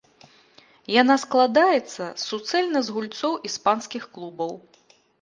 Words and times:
Яна 1.01 1.17
складаецца 1.25 2.03
суцэльна 2.25 2.79
з 2.91 2.99
гульцоў 2.99 3.33
іспанскіх 3.53 4.03
клубаў! 4.19 4.61